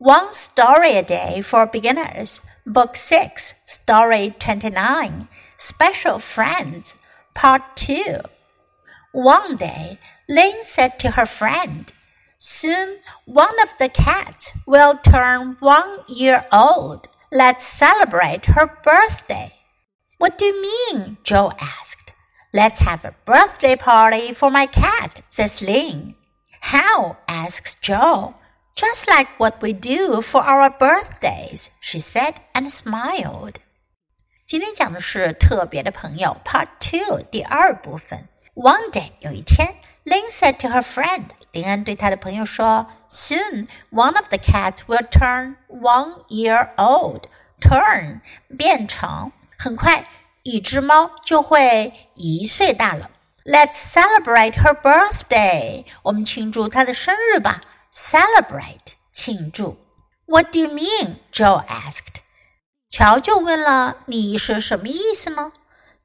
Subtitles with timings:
[0.00, 6.94] One Story a Day for Beginners, Book 6, Story 29, Special Friends,
[7.34, 8.18] Part 2.
[9.10, 9.98] One day,
[10.28, 11.92] Lynn said to her friend,
[12.38, 17.08] Soon one of the cats will turn one year old.
[17.32, 19.52] Let's celebrate her birthday.
[20.18, 21.18] What do you mean?
[21.24, 22.12] Joe asked.
[22.54, 26.14] Let's have a birthday party for my cat, says Lynn.
[26.60, 27.16] How?
[27.26, 28.36] asks Joe.
[28.78, 33.56] Just like what we do for our birthdays, she said and smiled.
[34.46, 38.28] 今天讲的是特别的朋友 Part Two 第二部分。
[38.54, 39.74] One day 有一天
[40.04, 47.22] ，Lynn said to her friend，林恩对他的朋友说，Soon one of the cats will turn one year old。
[47.60, 48.20] Turn
[48.56, 50.06] 变成，很快
[50.44, 53.10] 一只猫就会一岁大了。
[53.44, 57.64] Let's celebrate her birthday，我们庆祝她的生日吧。
[57.92, 59.78] celebrate 庆祝。
[60.26, 61.16] What do you mean?
[61.32, 62.20] Joe asked.
[62.90, 65.52] 乔就问了：“你是什么意思呢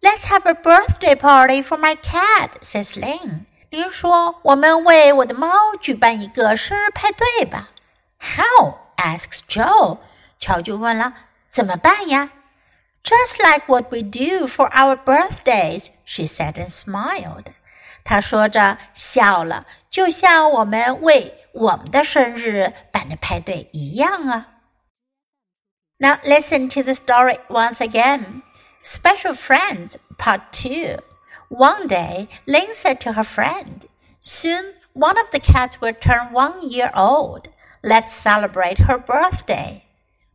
[0.02, 3.46] ？”Let's have a birthday party for my cat, says Lynn.
[3.70, 7.70] 林说：“我们为我的猫举办一个生日派对吧。
[8.20, 8.76] ”How?
[8.98, 10.00] asks Joe.
[10.40, 11.14] 乔就问了
[11.50, 12.30] ：“怎么办呀？”
[13.04, 17.48] Just like what we do for our birthdays, she said and smiled.
[18.04, 24.48] 她说着笑了，就像我们为我们的生日办的派对一样啊。
[26.00, 28.42] Now listen to the story once again.
[28.82, 30.98] Special Friends Part 2.
[31.50, 33.86] One day, Lynn said to her friend,
[34.20, 37.48] Soon one of the cats will turn one year old.
[37.84, 39.84] Let's celebrate her birthday.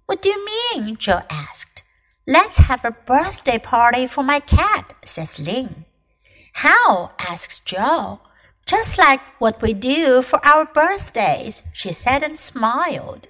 [0.06, 0.96] What do you mean?
[0.96, 1.82] Joe asked.
[2.26, 5.84] Let's have a birthday party for my cat, says Lynn.
[6.52, 7.12] How?
[7.18, 8.20] asks Joe.
[8.68, 13.28] Just like what we do for our birthdays, she said and smiled.